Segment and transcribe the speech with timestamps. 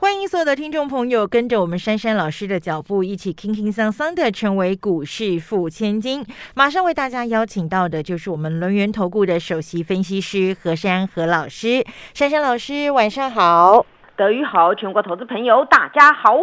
[0.00, 6.24] 欢迎所有的听众朋友跟着我们珊珊老师的脚步，一起轻轻桑桑的成为股市富千金。
[6.54, 11.84] 马上为大家邀请到的就是我们轮源投顾的首席分析师何珊何老师。
[12.14, 13.84] 珊珊老师，晚上好。
[14.16, 16.36] 德语好，全国投资朋友大家好。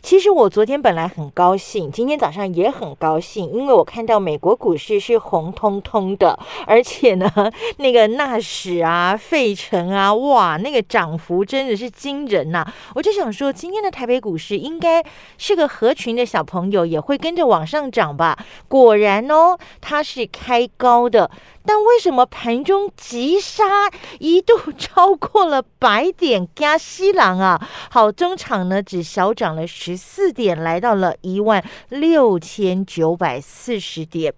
[0.00, 7.30] 其实我昨天本来很高兴，今天早上也很高兴，因为我看到美国股市是红彤彤的，而且呢，
[7.76, 12.66] 那个纳什啊、费城啊，哇，那个涨幅真的是惊人呐！
[12.94, 15.04] 我就想说，今天的台北股市应该
[15.36, 18.38] 是个合群的小朋友，也会跟着往上涨吧？
[18.66, 21.30] 果然哦，它是开高的。
[21.66, 23.90] 但为什么盘中急杀
[24.20, 27.60] 一度超过了百点加西朗啊？
[27.90, 29.66] 好，中场呢只小涨了
[29.96, 34.32] 四点，来到了一万六千九百四十点。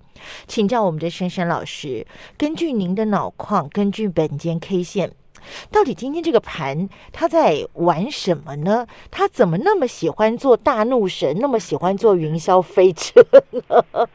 [0.46, 5.12] 请教我们的珊珊老师，根据您的脑矿，根据本间 K 线，
[5.70, 8.86] 到底今天这个盘他在玩什么呢？
[9.10, 13.20] 他怎么那么喜欢做大怒神，那么喜欢做云霄飞车
[13.52, 14.06] 呢？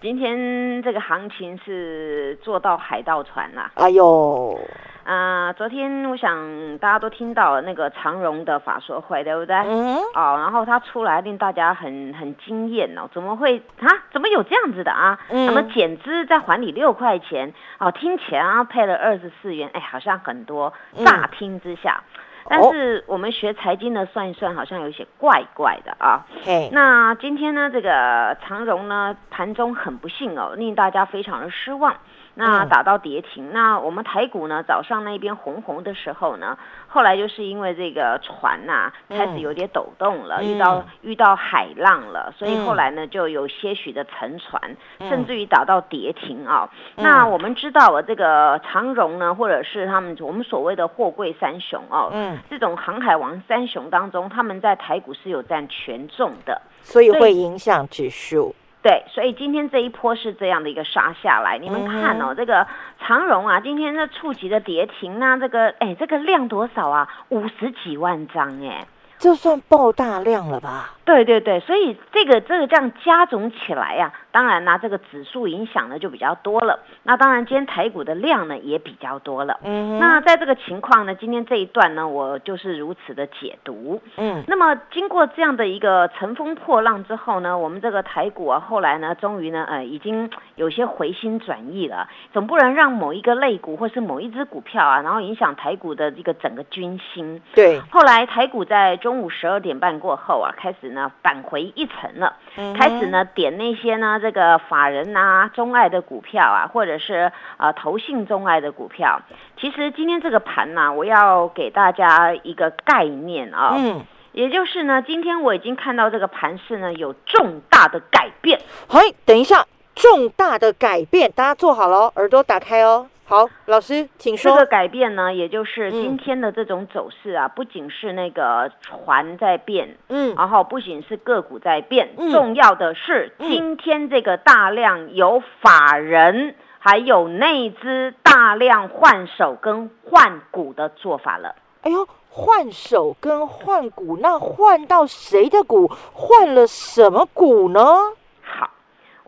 [0.00, 3.70] 今天这个行情是做到海盗船啦！
[3.76, 4.58] 哎呦，
[5.04, 9.56] 啊，昨天我想大家都听到那个长荣的法说会，对不对？
[9.56, 9.96] 嗯。
[10.14, 13.88] 哦，然后他出来令大家很很惊艳哦，怎么会啊？
[14.12, 15.18] 怎么有这样子的啊？
[15.30, 15.46] 嗯。
[15.46, 20.72] 那么减资再还你六块钱，哦，听起来配了二十四元，哎，好像很多。
[21.04, 22.02] 乍听之下。
[22.48, 26.26] 但是我们学财经的算一算，好像有些怪怪的啊。
[26.72, 31.94] 那今天呢，这个长荣呢，盘中很不幸哦，令大家非常的失望。
[32.34, 36.56] 那打到跌停，那我们台股呢，早上那边红红的时候呢，
[36.88, 46.68] 后来就是因为这个船呐开始有点抖动了，遇到遇到海浪了，所以后来呢就有些许的沉船，甚至于打到跌停啊。
[46.96, 58.54] 那我们知道啊，这个长荣呢，或者是他们我们所谓的货柜三雄哦，嗯，这种航海王三雄当中，他们在台股是有占权重的，所以会影响指数。
[58.82, 62.66] 对，所以今天这一波是这样的一个杀下来，你们看哦，这个
[62.98, 67.08] 长荣啊，今天这触及的跌停，呢这个哎，这个量多少啊？
[67.28, 68.84] 五十几万张哎。
[69.18, 70.94] 这算爆大量了吧？
[71.04, 76.78] 对对对，所以这个这个这样加总起来呀，当然呢，这个指数影响呢就比较多了。
[77.02, 79.58] 那当然，今天台股的量呢也比较多了。
[79.64, 84.00] 嗯，那在这个情况呢，今天这一段呢，我就是如此的解读。
[84.16, 92.08] 嗯，那么经过这样的一个乘风破浪之后呢，我们这个台股啊，后来呢，终于呢，呃，已经有些回心转意了。
[92.32, 97.42] 总不能让某一个类股或是某一只股票啊，然后影响台股的这个整个军心。
[97.54, 98.92] 对，后来台股在。
[99.02, 102.36] 中午十二点半过后啊，开始呢返回一层了，
[102.78, 109.20] 开始呢点那些呢这个法人呐钟爱的股票啊，或者是啊投信钟爱的股票。
[109.58, 118.60] 其实今天这个盘呢，我要给大家一个概念啊，嗯，也就是呢，今天我已经看到这个盘势呢有重大的改变。
[118.88, 123.08] 嘿，等一下，重大的改变，大家坐好了，耳朵打开哦。
[123.24, 124.52] 好，老师，请说。
[124.52, 141.54] 这个改变呢，也就是今天的这种走势啊，不仅是那个船在变，嗯，然后不仅是个股在变，重要的是今天这个大量有法人还有内资大量换手跟换股的做法了。
[141.82, 145.90] 哎呦，换手跟换股，那换到谁的股？
[146.12, 147.80] 换了什么股呢？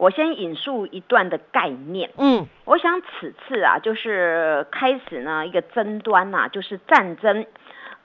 [0.04, 7.46] 我先引述一段的概念，嗯，我想此次啊，就是开始呢一个争端呐，就是战争，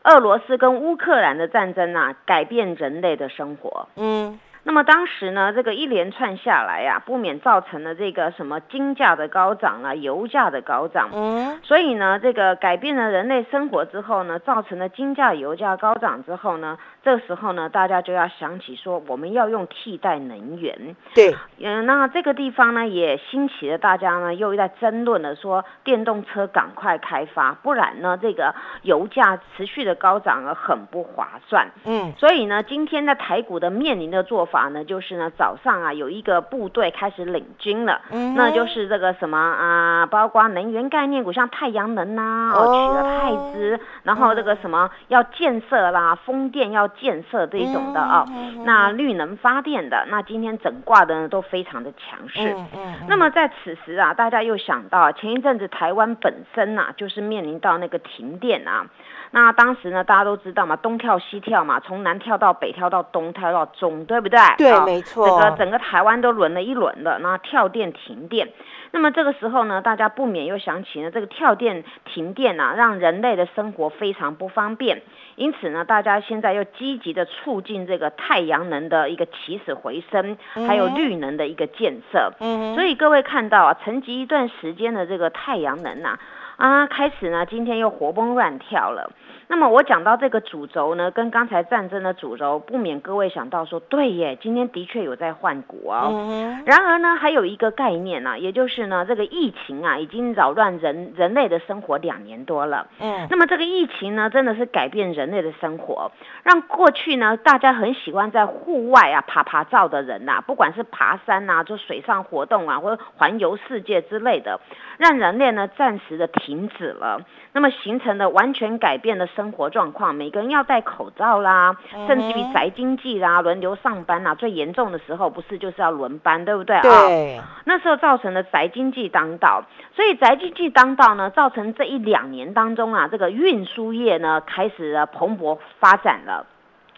[0.04, 4.40] 俄罗斯跟乌克兰的战争呐，改变人类的生活，嗯。
[4.70, 11.10] 那么当时呢，这个一连串下来呀，不免造成了这个什么金价的高涨啊，油价的高涨。
[11.12, 20.96] 嗯，所以呢，这个改变了人类生活之后呢，造成了金价、油价高涨之后呢，这个时候呢，大家就要想起说，我们要用替代能源。
[21.16, 31.72] 对，嗯，那这个地方呢，也兴起了大家呢，又在争论了说，电动车赶快开发，不然呢，这个油价持续的高涨而很不划算。
[31.86, 34.59] 嗯，所以呢，今天在台股的面临的做法。
[34.60, 38.02] 法呢，就是呢早上啊有一个部队开始领军了，
[38.36, 42.76] 那就是这个什么啊，包括能源概念股，像太阳能呐，哦。
[42.80, 48.26] 取了太资，然后这个什么要建设啦，风电要建设这一种的啊，
[48.64, 52.56] 那绿能发电的，那今天整挂的呢都非常的强势。
[52.76, 58.86] 嗯那么在此时啊，大家又想到前一阵子台湾本身呐，就是面临到那个停电啊。
[59.32, 64.40] 那当时呢，大家都知道嘛，东跳西跳嘛，从南跳到北，跳到东，跳到中，对不对？
[64.58, 65.28] 对，没错。
[65.28, 68.50] 整个整个台湾都轮了一轮了，那跳电停电。
[68.92, 75.04] 那么这个时候呢，大家不免又想起呢，这个跳电停电啊，让人类的生活非常不方便。
[75.36, 80.38] 因此呢，大家现在又积极的促进这个太阳能的一个起死回生，
[80.68, 82.34] 还有绿能的一个建设。
[82.40, 82.74] 嗯。
[82.74, 86.20] 所以各位看到啊，沉寂一段时间的这个太阳能啊。
[86.60, 89.14] 啊，开始呢，今天又活蹦乱跳了。
[89.48, 96.62] 那么我讲到这个主轴呢，跟刚才战争的主轴，不免各位想到说，对耶，今天的确有在换股哦。
[96.66, 102.88] 然而呢，还有一个概念呢，也就是呢，这个疫情啊，已经扰乱人人类的生活两年多了。
[103.00, 103.26] 嗯。
[103.32, 106.12] 那么这个疫情呢，真的是改变人类的生活，
[106.44, 114.60] 让过去呢，大家很喜欢在户外啊爬爬照的人呐，不管是爬山呐，做水上活动啊，或者环游世界之类的，
[115.00, 117.22] 让人类呢暂时的停止了。
[117.52, 121.76] 那么形成的完全改变的生活状况，每个人要戴口罩啦，
[122.08, 126.82] 甚至于宅经济啦，轮流上班啦，最严重的时候不是就是要轮班，对不对啊？
[126.82, 127.42] 对。
[127.66, 129.64] 那时候造成了宅经济当道，
[129.96, 136.46] 所以宅经济当道呢，造成这一两年当中啊，这个运输业呢开始了蓬勃发展了。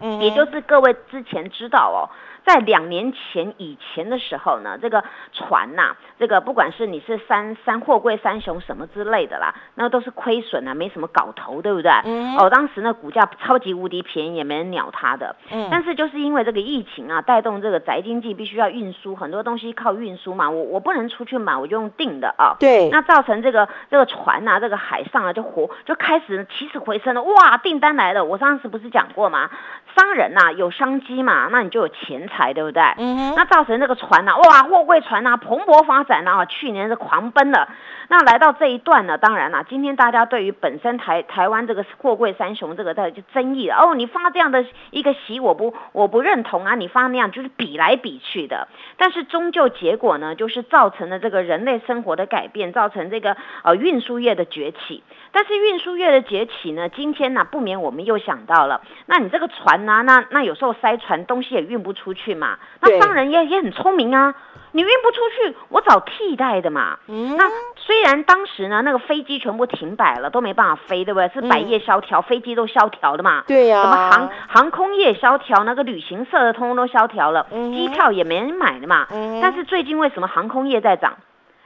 [0.01, 0.19] 嗯。
[0.19, 2.09] 也就是各位之前知道哦。
[2.43, 11.91] 在两年前以前的时候呢，这个船呐，这个不管是你是三三货柜三雄什么之类的啦，那都是亏损啊，没什么搞头，对不对？
[12.03, 12.35] 嗯。
[12.37, 15.35] 哦，当时呢股价超级无敌便宜，也没人鸟它的。
[15.51, 15.67] 嗯。
[15.71, 22.55] 但是就是因为这个疫情啊，带动这个宅经济必须要运输很多东西靠运输嘛，我我不能出去买，我就用订的啊。
[22.59, 22.89] 对。
[22.89, 28.25] 那造成这个这个船呐，这个海上啊就活就开始起死回生了，哇，订单来了！
[28.25, 29.49] 我上次不是讲过吗？
[29.95, 32.21] 商人呐有商机嘛，那你就有钱。
[32.31, 32.81] 财对不对？
[32.97, 37.67] 嗯那造成这个船呐，哇，货柜船呐蓬勃发展啊，去年是狂奔了。
[38.07, 43.75] 那来到这一段呢，当然了，今天大家对于本身台台湾这个货柜三雄这个在就争议了。
[43.75, 48.67] 哦，你发这样的一个席，我不我不认同啊，你发那样就是比来比去的。
[48.97, 55.03] 但是终究结果呢，就是造成了这个人类生活的改变，造成这个呃运输业的崛起。
[55.31, 62.31] 但是运输业的崛起呢，今天呢不免我们又想到了，那你这个船呢，那那有时候塞船东西也运不出去。
[62.41, 62.57] 嘛？
[62.81, 64.33] 那商人也也很聪明啊！
[64.71, 66.97] 你运不出去，我找替代的嘛。
[67.07, 67.43] 嗯，那
[67.75, 71.29] 虽然当时呢，那个飞机全部停摆了，都没办法飞，对不对？
[71.33, 73.43] 是百业萧条，飞机都萧条的嘛。
[73.47, 73.83] 对呀。
[73.83, 79.07] 什么航航空业萧条，那个旅行社的通通都萧条了，机票也没人买的嘛。
[79.11, 79.39] 嗯。
[79.41, 81.17] 但是最近为什么航空业在涨？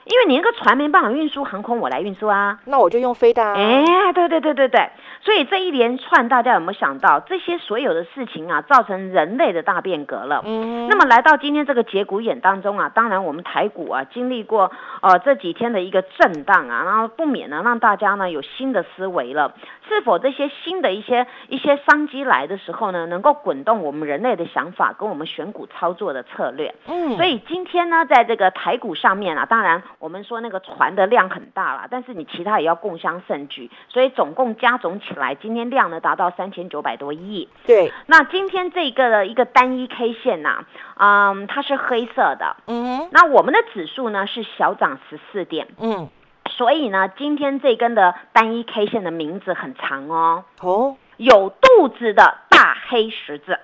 [0.05, 2.59] 因为你那个船没办法运输，航空我来运输啊。
[2.65, 3.43] 那我就用飞的。
[3.43, 4.89] 哎，对对对对对。
[5.21, 10.43] 所以这一连串，大家有没有想到，这些所有的事情啊，造成人类的大变革了？
[10.45, 10.87] 嗯。
[10.87, 14.71] 那么来到今天这个节骨眼当中啊，当然我们台股啊，经历过
[15.01, 19.55] 呃这几天的一个震荡啊，然后不免呢让大家呢有新的思维了。
[19.87, 26.75] 是否这些新的一些一些商机来的时候呢，能够滚动我们人类的想法跟我们选股操作的策略？
[26.87, 27.15] 嗯。
[27.15, 35.15] 所以今天呢，在这个台股上面啊，当然我们说那个船的量很大了，但是你其他也要共襄盛举，所以总共加总起。
[35.15, 37.49] 来，今天量呢达到三千九百多亿。
[37.65, 40.63] 对，那今天这个的一个单一 K 线呐，
[40.99, 42.55] 嗯，它是黑色的。
[42.67, 45.69] 嗯，那我们的指数呢是小涨十四点。
[45.79, 46.07] 嗯，
[46.49, 50.43] 所以呢，今天这根的单一 K 线的名字很长哦。
[50.61, 53.57] 哦，有肚子的大黑十字，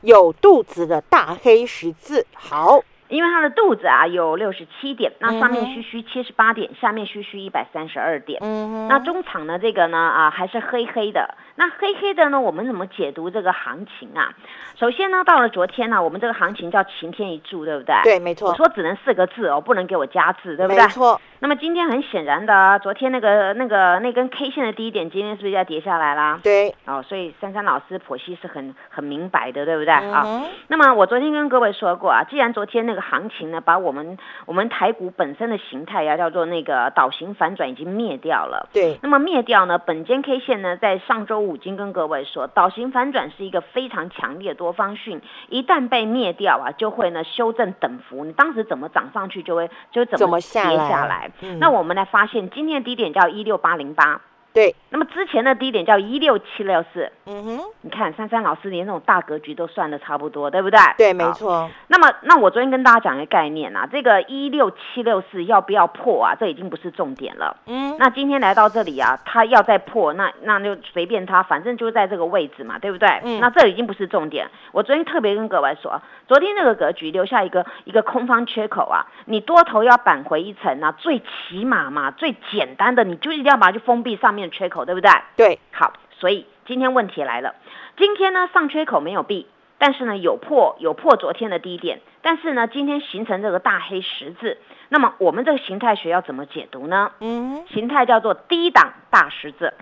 [0.00, 2.26] 有肚子的大黑十字。
[2.34, 2.80] 好。
[3.14, 8.40] 因为它的肚子啊有六十七点，那上面虚虚七十八点，下面虚虚一百三十二点。
[8.42, 11.36] 嗯，那中场呢这个呢啊还是黑黑的。
[11.56, 14.34] 那黑黑的呢，我们怎么解读这个行情啊？
[14.74, 17.94] 首先呢，到了昨天呢，我们这个行情叫晴天一柱，对不对？
[18.02, 18.48] 对，没错。
[18.50, 20.82] 我说只能四个字哦，不能给我加字，对不对？
[20.82, 21.20] 没错。
[21.38, 26.40] 那么今天很显然的，昨天那个那个那根 K 线的低点，今天是不是要跌下来啦？
[26.42, 26.74] 对。
[26.86, 30.42] 哦，所以珊珊老师剖析是很很明白的，对不对啊？
[30.66, 38.68] 那么我昨天跟各位说过啊，既然昨天那个行情呢，把我们我们台股本身的形态呀，叫做那个倒型反转已经灭掉了。
[38.72, 38.98] 对。
[39.02, 42.24] 那么灭掉呢，本间 K 线呢，在上周五已经跟各位。
[42.24, 45.20] 说倒型反转是一个非常强烈的多方讯，
[45.50, 48.24] 一旦被灭掉啊，就会呢修正等幅。
[48.24, 51.30] 你当时怎么涨上去，就会就怎么跌下来。
[51.58, 54.22] 那我们来发现今天的低点叫一六八零八，
[54.54, 54.74] 对。
[54.88, 57.10] 那么之前的低点叫一六七六四。
[57.26, 57.60] 嗯哼。
[57.82, 60.78] 你看珊珊老师连那种大格局都算的差不多，对不对？
[60.96, 61.68] 对，没错。
[61.88, 66.34] 那么，那我昨天跟大家讲一个概念啊，这个一六七六四要不要破啊？
[66.38, 67.56] 这已经不是重点了。
[67.66, 67.96] 嗯。
[67.98, 73.08] 那今天来到这里啊，它要再破，那那就随便它，反正就在这个位置嘛，对不对？
[73.24, 73.40] 嗯。
[73.40, 74.48] 那这已经不是重点。
[74.70, 85.10] 我昨天特别跟各位说，昨天那个格局留下一个一个空方缺口啊，你多头要扳回一层啊，最起码嘛，最简单的，你就一定要把它去封闭上面缺口，对不对？
[85.36, 85.58] 对。
[85.72, 87.54] 好，所以今天问题来了，
[87.96, 89.46] 今天呢上缺口没有闭。
[89.76, 94.56] 但是呢，有破有破昨天的低点，但是呢，今天形成这个大黑十字，
[94.88, 97.10] 那么我们这个形态学要怎么解读呢？
[97.20, 99.74] 嗯，形态叫做低档大十字。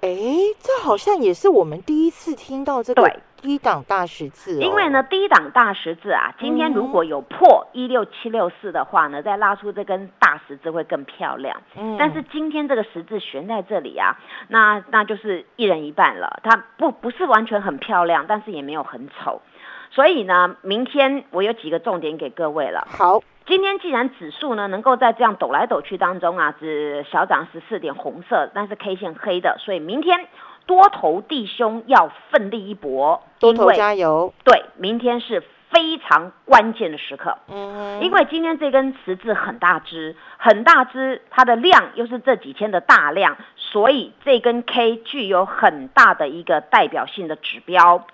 [0.00, 0.08] 哎，
[0.58, 3.02] 这好像也是我们第一次听到这个。
[3.02, 3.20] 对。
[3.42, 11.62] 低档大十字，因为呢，低档大十字啊，今天如果有破一六七六四的话呢，再拉出这根大十字会更漂亮。
[11.74, 16.38] 嗯，但是今天这个十字悬在这里啊，那那就是一人一半了。
[16.44, 19.40] 它不不是完全很漂亮，但是也没有很丑。
[19.90, 22.86] 所以呢，明天我有几个重点给各位了。
[22.90, 30.26] 好，今天既然指数呢能够在这样抖来抖去当中啊，只小涨十四点，红色，但是 K 线黑的，所以明天。
[30.66, 34.32] 多头弟兄要奋力一搏，多头加油！
[34.44, 37.38] 对，明天是非常关键的时刻。
[37.48, 48.06] 嗯，因为今天这根十字很大支，很大支，它的量又是这几天的大量，所以这根 K 具有很大的一个代表性的指标。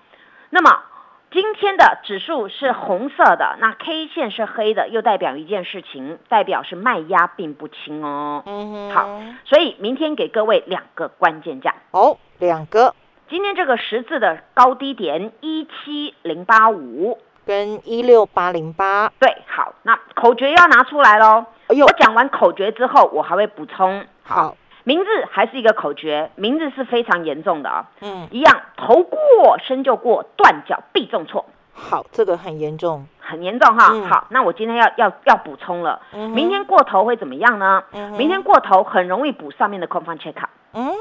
[0.49, 0.81] 那么。
[1.29, 8.41] 今天的指数是红色的，那 K 线是黑的，又代表一件事情，代表是卖压并不轻哦。
[8.45, 12.95] 嗯，好，所以明天给各位两个关键价哦，两个。
[13.29, 21.45] 今天这个十字的高低点一七零八五跟一六八零八，对，好，那口诀要拿出来喽。
[21.67, 24.05] 哎呦，我讲完口诀之后，我还会补充。
[24.23, 24.55] 好。
[24.87, 27.87] 名字还是一个口诀，名字是非常严重的啊。
[27.99, 31.43] 嗯，一样头过身就过，断脚必重挫。
[31.73, 33.93] 好，这个很严重，很严重哈。
[34.07, 36.01] 好，那我今天要要要补充了。
[36.13, 37.83] 明天过头会怎么样呢？
[38.17, 40.47] 明天过头很容易补上面的空方缺口。
[40.71, 40.95] 嗯哼，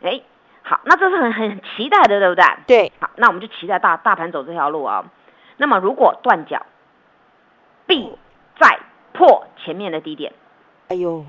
[0.00, 0.22] 哎，
[0.62, 2.44] 好，那这是很很期待的，对不对？
[2.66, 2.92] 对。
[3.00, 5.04] 好，那我们就期待大大盘走这条路啊。
[5.58, 6.64] 那么如果断脚，
[7.86, 8.16] 必
[8.58, 8.78] 再
[9.12, 10.32] 破前面的低点。
[10.88, 11.26] 哎呦。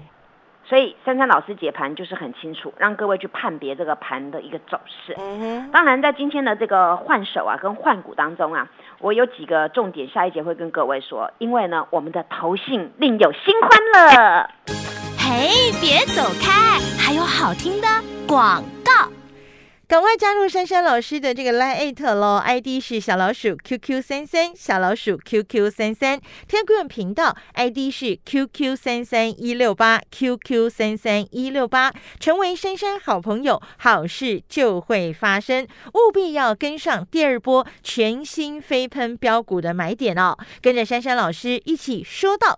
[0.71, 5.13] 所以珊珊老师解盘就是很清楚，让各位去判别这个盘的一个走势。
[5.17, 11.29] 嗯当然，在今天的这个换手啊跟换股当中啊，我有几个重点，下一节会跟各位说。
[11.39, 14.49] 因为呢，我们的投信另有新欢了。
[15.19, 17.87] 嘿，别走开，还有好听的
[18.25, 18.80] 广告。
[19.91, 26.17] 赶快加入珊珊老师的这个 Line at 喽，ID 是小老鼠 QQ 三三，小老鼠 QQ 三三，
[26.47, 42.57] 天贵频道 ID 是 QQ 三三一六八，QQ 三三一六八，成为珊珊好朋友，好事就会发生，务必要跟上第二波全新飞喷标股的买点哦，跟着珊珊老师一起说到。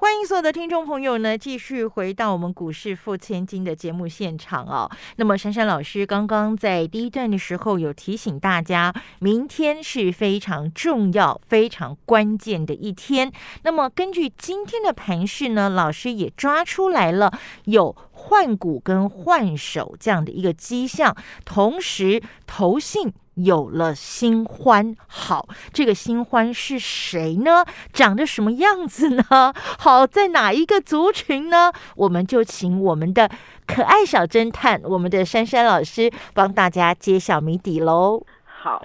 [0.00, 4.88] 欢迎所有的听众朋友呢，继续回到我们股市付千金的节目现场哦。
[5.16, 13.32] 那么珊珊老师刚刚在第一段的时候有提醒大家，明天是非常重要、非常关键的一天。
[13.64, 23.12] 那么根据今天的盘势呢，老师也抓出来了有换股跟换手这样的一个迹象，同时投信。
[23.38, 27.64] 有了新欢，好，这个新欢是谁呢？
[27.92, 29.24] 长得什么样子呢？
[29.78, 31.72] 好在哪一个族群呢？
[31.96, 33.30] 我们就请我们的
[33.66, 38.24] 可爱小侦探，我们的珊珊老师帮大家揭晓谜底喽。
[38.44, 38.84] 好。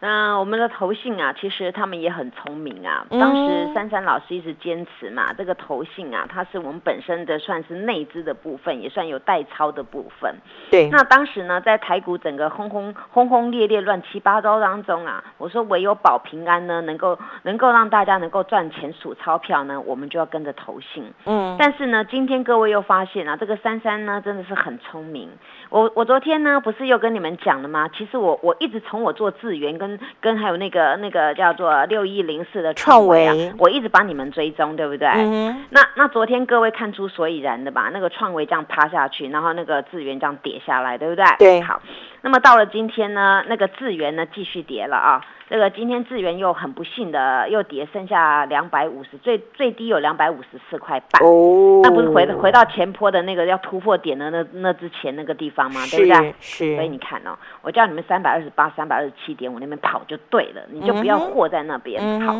[0.00, 3.06] 那我们的投信啊，其实他们也很聪明啊。
[3.10, 10.34] 当时珊珊老师一直坚持嘛，这个投信啊，它是我们本身的算是内资的部分，也算有代操的部分。
[10.70, 10.88] 对。
[10.90, 21.10] 那当时呢，在台股整个轰轰轰轰烈烈、乱七八糟当中啊，我说唯有保平安呢，能够能够让大家能够赚钱数钞票呢，我们就要跟着投信。
[21.24, 21.56] 嗯。
[21.58, 25.30] 但是呢，今天各位又发现啊，这个珊珊呢，真的是很聪明。
[25.70, 27.88] 我我昨天呢，不是又跟你们讲了吗？
[27.88, 35.08] 其实我我一直从我做资源跟跟跟还有那个那个叫做六一零四的创维啊，我一直帮你们追踪，对不对？
[35.08, 35.64] 嗯。
[35.70, 37.90] 那那昨天各位看出所以然的吧？
[37.92, 41.24] 那个创维这样趴下去，然后那个资源这样跌下来，对不对？
[41.38, 41.60] 对。
[41.60, 41.80] 好，
[42.22, 45.24] 那么到了今天呢，那个智源呢继续跌了啊。
[45.48, 51.22] 这个今天智源又很不幸的又跌，剩下两百五十，最最低有两百五十四块半。
[51.22, 55.82] 哦，那不是回回到前坡的那个要突破点的那那之前那个地方吗？
[55.88, 56.34] 对不对？
[56.40, 56.74] 是。
[56.74, 62.34] 所以你看哦，我叫你们三百二十八、三百二十七点五那边跑就对了，你就不要货在那边跑。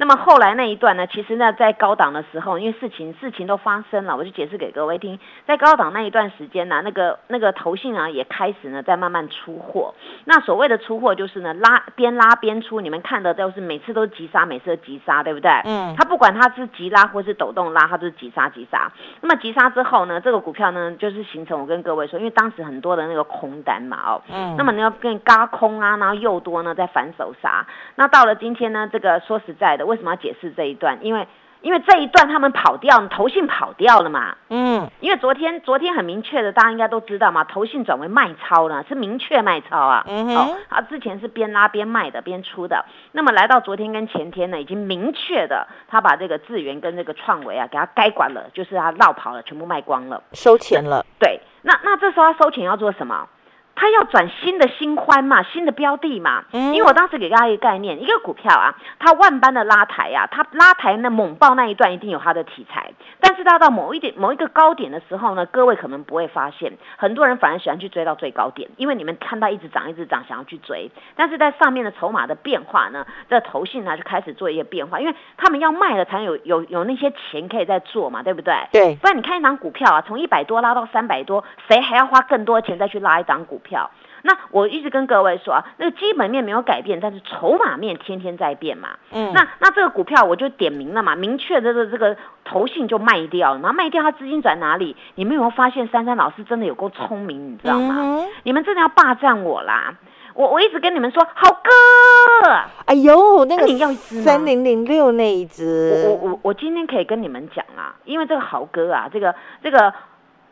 [0.00, 1.06] 那么后来那一段呢？
[1.06, 5.18] 其实呢，在高档的时候，因为事情事情都发生了，我就解释给各位听。
[5.46, 9.94] 在高档那一段时间呢，那个那个投信啊，也开始呢在慢慢出货。
[10.24, 12.80] 那所谓的出货就是呢，拉边拉边出。
[12.80, 15.50] 你们看的都是每次都急杀，每次都急杀，对不对？
[15.66, 15.94] 嗯。
[15.98, 18.90] 他不管他是急拉或是抖动拉，他都是急杀急杀。
[19.20, 24.54] 那么急杀之后呢，这个股票呢就是形成我跟各位说，因为当时很多的那个空单嘛，哦，嗯。
[24.56, 27.66] 那么你要跟嘎空啊，然后又多呢在反手杀。
[27.96, 30.64] 那到了今天呢，这个说实在的，为什么要解释这？
[30.64, 31.26] 一段，因为
[31.62, 34.36] 因为这一段他们跑掉，投信跑掉了嘛。
[34.48, 40.04] 嗯，因为昨天昨天很明确的，大家应该都知道嘛，投信转为卖超了，是明确卖超啊。
[40.08, 42.84] 嗯哦，他之前是边拉边卖的，边出的。
[43.12, 51.04] 那么来到昨天跟前天呢，已经明确的，他把这个智源跟这个创维啊，给他该管了，就是他绕跑了，全部卖光了，收钱了。
[51.18, 53.28] 对，那那这时候他收钱要做什么？
[53.74, 78.54] 他要转新的新欢嘛，新的标的嘛，因为我当时给大家一个概念，一个股票啊，它万般的拉抬呀，它拉抬那猛爆那一段一定有它的题材，但是它到某一点某一个高点的时候呢，各位可能不会发现，很多人反而喜欢去追到最高点，因为你们看到一直涨一直涨，想要去追，但是在上面的筹码的变化呢，这投信呢就开始做一些变化，因为他们要卖了才有有有那些钱可以再做嘛，对不对？
[78.72, 83.90] 对，不然你看一档股票啊，从一百多拉到三百多，谁还要花更多钱再去拉一档股票？
[84.22, 88.90] 那我一直跟各位说啊，那个基本面没有改变，但是筹码面天天在变嘛。
[89.12, 92.14] 嗯，那那这个股票我就点名了嘛，明确的这个
[92.44, 94.94] 投信就卖掉了嘛，卖掉它资金转哪里？
[95.14, 98.26] 你们有没有发现珊珊老师真的有够聪明，你知道吗？
[98.42, 99.94] 你们真的要霸占我啦！
[100.34, 102.50] 我我一直跟你们说，好哥，
[102.84, 109.94] 哎呦，那个你要三零零六那一只，我我我今天可以跟你们讲啊，因为这个豪哥啊，这个这个。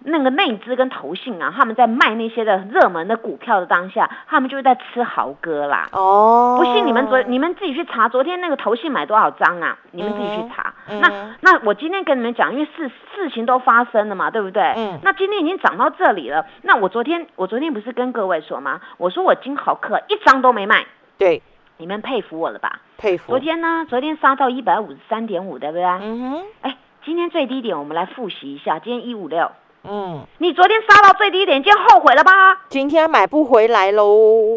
[0.01, 5.89] 那个内资跟投信啊，他们在卖那些的热门的股票的当下，他们就在吃豪哥啦。
[5.93, 9.77] 哦，不信你们昨你们自己去查，昨天那个投信买多少张啊？
[9.91, 10.73] 你们自己去查。
[11.01, 14.63] 那那我今天跟你们讲，因为事事情都发生了嘛，对不对？
[14.77, 14.99] 嗯。
[15.03, 18.81] 那今天已经涨到这里了，那我昨天我昨天不是跟各位说吗？
[18.97, 20.87] 我说我金豪克一张都没卖。
[21.19, 21.43] 对，
[21.77, 22.81] 你们佩服我了吧？
[22.97, 23.27] 佩服。
[23.29, 23.85] 昨天呢？
[23.89, 25.85] 昨天杀到一百五十三点五，对不对？
[25.85, 26.43] 嗯哼。
[26.63, 29.51] 哎，今天最低点我们来复习一下，今天一五六。
[29.85, 32.63] 嗯，你昨天杀到最低点，今天后悔了吧？
[32.69, 34.07] 今天买不回来喽！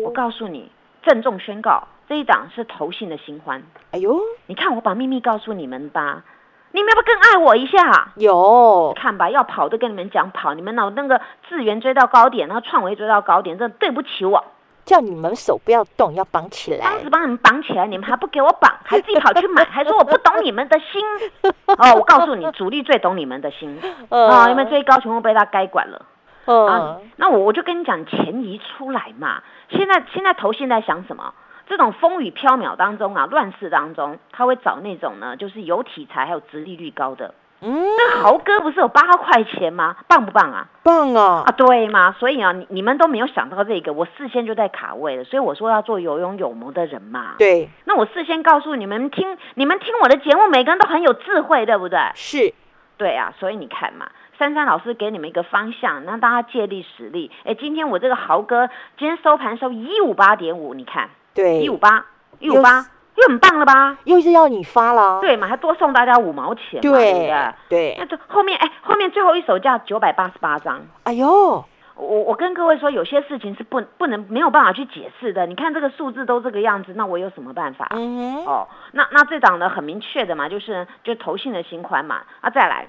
[0.04, 0.70] 我告诉你，
[1.04, 3.64] 郑重宣告，这一档是投信的新欢。
[3.92, 6.24] 哎呦，你看我把秘密告诉你们吧，
[6.72, 8.12] 你们要不更爱我一下？
[8.16, 14.44] 有，看吧，要跑都跟你们讲跑，你们老那个智源追到高点，然后创维追到高点，真对不起我。
[14.92, 16.86] 叫你们手不要动，要绑起来。
[16.86, 21.02] 当时帮你们绑起来，你们还不给我绑， 还自己跑去买，还说我不懂你们的心。
[21.80, 23.80] 哦，我告诉你，主力最懂你们的心。
[24.12, 26.06] 哦，因为最高全部被他该管了。
[26.46, 29.42] 啊，那我我就跟你讲，钱移出来嘛。
[29.70, 31.34] 现在现在投现在想什么？
[31.68, 37.34] 这种风雨飘渺当中啊，乱世当中，他会找那种呢，就是有题材还有殖利率高的。
[37.64, 39.96] 嗯，那豪哥不是有八块钱吗？
[40.08, 40.68] 棒不棒啊？
[40.82, 41.44] 棒啊！
[41.46, 42.12] 啊，对嘛？
[42.20, 45.24] 所以啊，你你们都没有想到这个，我事先就在卡位了。
[45.24, 47.36] 所以我说要做有勇有谋的人嘛。
[47.38, 47.70] 对。
[47.86, 52.00] 那我事先告诉你们听，你们听我的节目，每个人都很有智慧，对不对？
[52.16, 52.54] 是。
[52.98, 57.30] 对啊，所以你看嘛，珊珊老师给你们一个方向，让大家借力使力。
[57.46, 62.06] 哎，今天我这个豪哥今天收盘收一五八点五，你看，对，一五八，
[62.40, 62.88] 一五八。
[63.16, 63.98] 就很棒了吧？
[64.06, 65.48] 又是要你发了，对嘛？
[65.48, 67.32] 还多送大家五毛钱，对
[67.70, 67.96] 对。
[68.00, 70.82] 那这后面哎，后面最后一手价九百八十八张。
[71.04, 71.64] 哎呦，
[71.96, 75.46] 我我跟各位说，有些事情是不不能没有办法去解释的。
[75.46, 77.88] 你看这个数字都这个样子，那我有什么办法？
[77.92, 82.22] 嗯哦，那那这档呢很明确的嘛，就是就投信的新款嘛。
[82.40, 82.88] 啊，再来，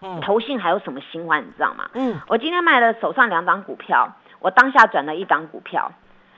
[0.00, 1.42] 嗯，投信还有什么新款？
[1.42, 1.88] 你知道吗？
[1.92, 5.92] 嗯，我今天卖了手上两档股票，我当下转了一档股票。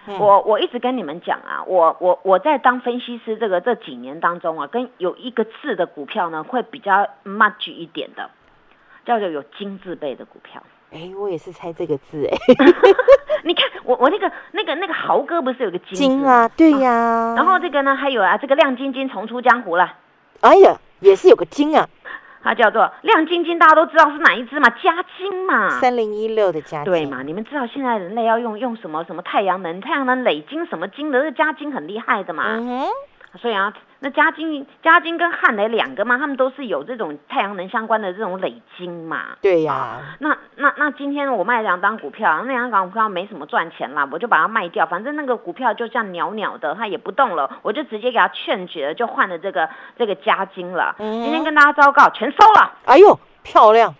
[0.07, 8.31] 我我一直跟你们讲啊，我我我在当分析师这个这几年当中啊，跟有一个字的股票呢，会比较 much 一点的，
[9.05, 10.63] 叫做有金字辈的股票。
[10.93, 12.37] 哎，我也是猜这个字哎。
[13.45, 16.49] 你看我我那个那个那个豪哥不是有个金啊？
[16.57, 17.35] 对呀。
[17.37, 19.95] 然后这个呢还有啊，这个亮晶晶重出江湖了。
[20.41, 21.89] 哎呀，也是有个金啊。
[22.43, 24.69] 它叫做亮晶晶，大家都知道是哪一只嘛？
[24.83, 27.23] 加金嘛，三零一六的加金，对嘛？
[27.23, 29.81] 你们知道现在人类要用用什么什么太阳能？
[29.81, 31.21] 太阳能累晶什么晶的？
[31.21, 32.45] 这加金很厉害的嘛。
[32.47, 32.87] 嗯哼，
[33.39, 39.37] 所以啊，那嘉金、嘉金跟汉雷两个嘛，他们都是有这种太阳能相关的这种累金嘛。
[39.41, 39.99] 对呀。
[40.19, 50.95] 那那那今天我卖两张股票，那两张股票没什么赚钱啦，我就把它卖掉，反正那个股票就这样袅袅的，它也不动了，我就直接给它劝绝了，就换了这个这个嘉金了。
[50.99, 52.73] 今天跟大家昭告，全收了。
[52.87, 53.19] 哎呦！
[53.43, 53.95] 漂亮，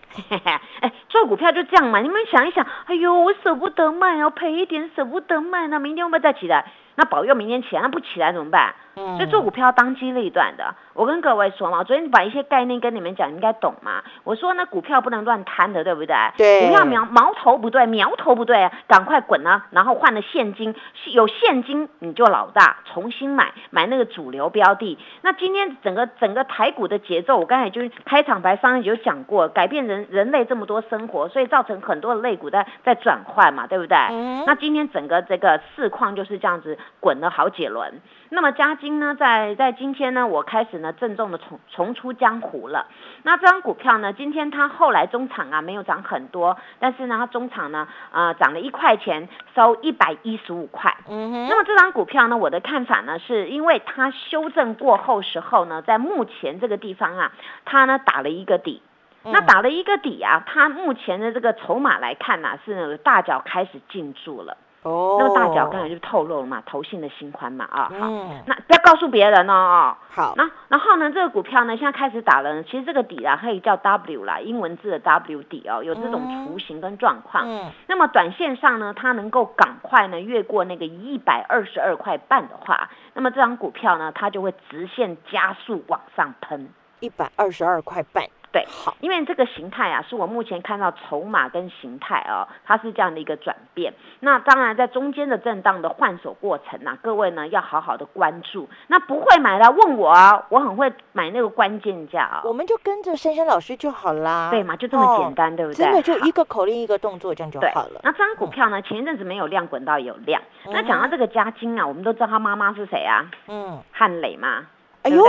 [0.81, 6.71] 哎，做股票就这样嘛，你们想一想，哎呦，我舍不得卖哦，赔一点舍不得卖，那明天会不会再起来？
[7.01, 8.75] 那保佑明天起来，那不起来怎么办？
[8.93, 10.75] 所以做股票当机立断的。
[10.93, 14.03] 我跟各位说嘛，我昨天把一些概念跟你们讲，应该懂嘛。
[14.23, 16.15] 我说那股票不能乱贪的，对不对？
[16.37, 16.67] 对。
[16.67, 19.65] 股票苗苗头不对，苗头不对，赶快滚啊！
[19.71, 20.75] 然后换了现金，
[21.13, 24.99] 有现金你就老大，重新买买那个主流标的。
[25.21, 33.97] 那今天整个整个台股的节奏，我刚才就是开场白上有讲过，改变人人类这么多生活，所以造成很多的类股在在转换嘛，对不对？
[34.11, 34.43] 嗯。
[34.45, 38.01] 那今天整个这个市况就是这样子滚了好几轮。
[38.29, 42.87] 那么嘉金呢，在在今天呢，我开始呢郑重的重重出江湖了。
[43.23, 50.95] 那这张股票呢，今天它后来中场啊没有涨很多，但是呢它中场呢呃涨了一块钱，收一百一十五块。
[51.07, 51.47] 嗯哼。
[51.47, 57.31] 那么这张股票呢，我的看法呢，是因为它修正过后时候呢，在目前这个地方啊，
[57.65, 58.81] 它呢打了一个底。
[59.23, 64.57] 那打了一个底啊，它目前的这个筹码来看呢，是大脚开始进驻了。
[64.83, 68.09] 哦，那个大脚刚才就透露了嘛，投信的新宽嘛啊，好，
[68.47, 69.95] 那不要告诉别人哦。
[70.09, 77.45] 好，那然后呢，这个股票呢，现在开始打了，其实这个底啊，可以叫 W 啦，英文字的 W 底哦，有这种雏形跟状况。
[77.47, 86.69] 嗯，那么短线上呢，它能够赶快呢越过那个一百二十二块半的话，那么这张股票呢，它就会直线加速往上喷，
[87.01, 88.25] 一百二十二块半。
[88.51, 93.93] 对，好，因为这个形态啊，是我目前看到筹码跟形态哦，它是这样的一个转变。
[94.19, 98.67] 那当然，在中间的震荡的换手过程啊，各位呢要好好的关注。
[98.87, 102.41] 那不会买的问我啊，我很会买那个关键价啊。
[102.43, 104.49] 我们就跟着珊珊老师就好啦。
[104.51, 105.85] 对嘛，就这么简单，对不对？
[105.85, 108.01] 真的就一个口令一个动作，这样就好了。
[108.03, 110.41] 那这张股票呢，前一阵子没有量，滚到有量。
[110.65, 113.25] 那讲到这个嘉金啊，我们都知道他妈妈是谁啊？
[113.47, 114.67] 嗯，汉磊嘛，
[115.03, 115.23] 哎呦。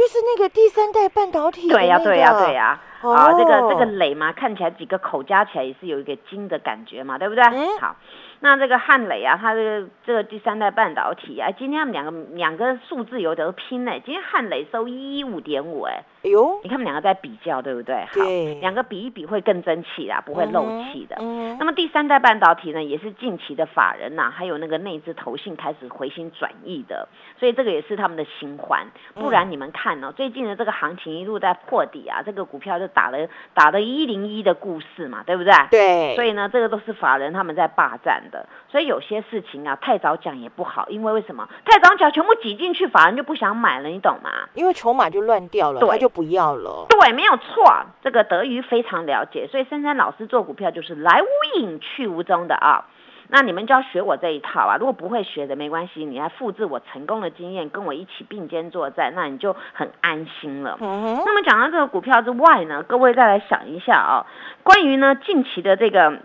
[0.00, 2.80] 就是那个第三代半导体，对呀，对呀，对呀。
[3.02, 7.44] 啊，这个这个垒嘛，看起来几个口加起来也是有一个金的感觉嘛，对不对？
[7.78, 7.94] 好。
[8.42, 13.92] 那这个汉磊啊，它这个这个第三代半导体啊，今天他们两个两个数字有得拼呢。
[14.02, 17.96] 今天汉磊收一五点五，哎，哎呦，你看他们两个在比较，对不对？
[18.06, 18.24] 好，
[18.62, 21.16] 两个比一比会更争气啦，不会漏气的。
[21.20, 21.54] 嗯。
[21.58, 27.06] 那么第三代半导体呢，也是近期的法人呐，还有那个内资投信开始回心转意的，
[27.38, 28.86] 所以这个也是他们的新欢。
[29.14, 33.18] 不然你们看哦，最近的这个行情一路在破底啊，这个股票就打了
[33.52, 35.52] 打了一零一的故事嘛，对不对？
[35.70, 36.14] 对。
[36.14, 38.22] 所以呢，这个都是法人他们在霸占。
[38.30, 41.48] 的，所以有些事情啊，太早讲也不好，因为为什么？
[41.64, 44.30] 太早讲全部挤进去，反而就不想买了，你懂吗？
[44.54, 46.86] 因为筹码就乱掉了，他就不要了。
[46.88, 47.64] 对，没有错，
[48.02, 52.86] 这个德瑜非常了解，所以珊珊老师做股票就是来无影去无踪的啊。
[53.32, 54.76] 那你们就要学我这一套啊！
[54.76, 60.76] 如果不会学的没关系，你来复制我成功的经验，跟我一起并肩作战，那你就很安心了。
[60.80, 64.26] 那么讲到这个股票之外呢，各位再来想一下啊，
[64.64, 66.20] 关于呢近期的这个。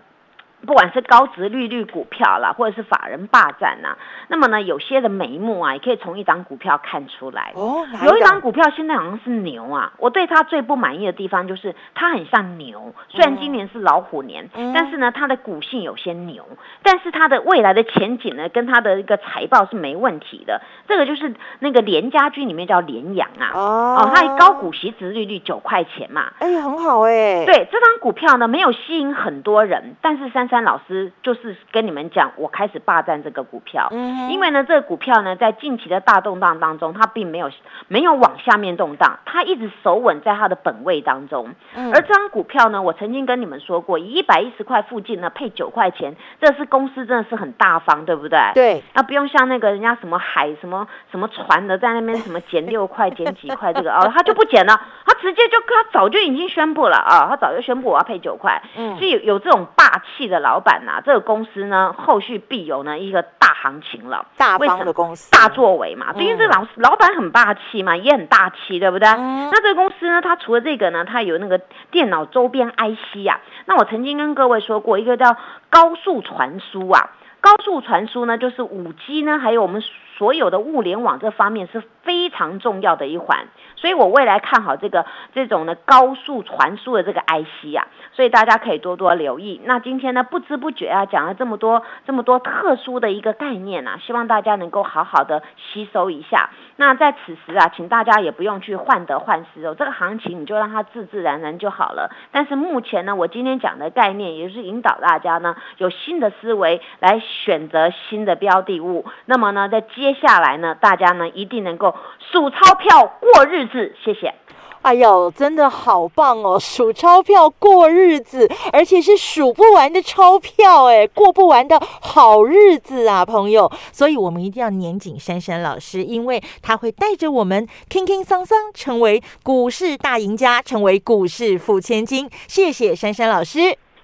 [0.64, 3.96] 不管是高值利率股票啦，或者是法人霸占呐，
[4.28, 7.52] 那么呢，有些的眉目啊，也可以从一张股票看出来。
[7.54, 16.44] 哦，有一张股票现在好像是牛啊，我对它最不满意的地方就是它很像牛，虽然今年是老虎年，但是呢，它的股性有些牛，
[16.82, 20.62] 但是它的未来的前景呢，跟它的一个财报是没问题的。
[20.88, 27.44] 这个就是那个联家居里面叫联阳啊，哦，它高股息值利率九块钱嘛，哎，很好哎。
[27.44, 30.66] 对，这张股票呢，没有吸引很多人，但是三三。
[30.66, 37.48] 老师就是跟你们讲，我开始霸占这个股票，嗯，因为呢，这个股票呢，在近期的大动荡当中，它并没有
[37.86, 41.50] 没有往下面动荡，它一直守稳在它的本位当中。
[41.76, 48.40] 嗯，而这张股票呢，我曾经跟你们说过，以一百一十块附近呢配九块钱，这是公司真的是很大方，对不对？
[48.54, 64.26] 对，那不用像那个人家什么海什么什么船的在那边什么减六块减几块这个 哦，他就不减了，他直接就他早就已经宣布了啊，他早就宣布我要配九块，嗯，是有有这种霸气的老板呐，这个公司呢，后续必有呢一个大行情了。
[64.36, 69.08] 大方的公司，大作为嘛，因为这老老板很霸气嘛，也很大气，对不对？
[69.08, 73.40] 那这个公司呢，它除了这个呢，它有那个电脑周边 IC 呀。
[73.64, 75.36] 那我曾经跟各位说过，一个叫
[75.70, 77.10] 高速传输啊。
[77.40, 79.80] 高速传输呢，就是五 G 呢，还有我们
[80.18, 83.48] 所有的物联网这方面是非常重要的一环。
[83.74, 89.60] 所以我未来看好这个这种的高速传输的这个 IC 啊，所以大家可以多多留意。
[89.64, 96.48] 那今天呢，不知不觉啊，讲了这么多这么多特殊的一个概念啊，希望大家能够好好的吸收一下。
[96.76, 102.10] 那在此时啊，请大家也不用去患得患失哦，这个行情你就让它自自然然就好了。
[102.32, 109.04] 但是目前呢，我今天讲的概念也是引导大家呢，有新的思维来选择新的标的物。
[109.26, 111.95] 那么呢，在接下来呢，大家呢一定能够
[112.32, 113.66] 数钞票过日。
[113.66, 114.34] 子，谢谢。
[114.82, 116.56] 哎呦，真的好棒哦！
[116.60, 123.68] 数钞票过日子，而且是数不完的钞票，哎，过不完的好日子啊，朋友。
[123.90, 132.30] 所以我们一定要年紧珊珊老师，因为他会带着我们轻轻桑桑成为股市大赢家，成为股市富千金。
[132.46, 133.58] 谢谢珊珊老师，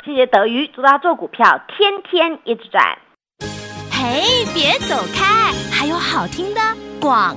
[0.05, 2.99] 谢谢德瑜，祝他做股票天天一直赚。
[3.93, 6.61] 嘿，别走开，还有好听的
[7.01, 7.37] 广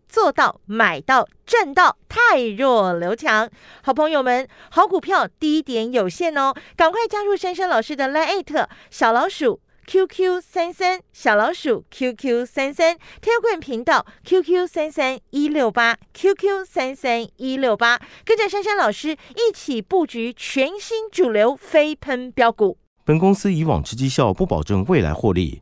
[0.11, 3.49] 做到买到赚到，太弱刘强。
[3.81, 22.77] 好朋友们，好股票低点有限哦，赶快加入珊珊老师的 Line 小老鼠 QQ 三三小老鼠 QQ 三三 Telegram 频道 QQ 三三一六八 QQ 三三一六八，跟着珊珊老师一起布局全新主流飞喷标股。
[23.03, 25.61] 本公司以往之绩效不保证未来获利，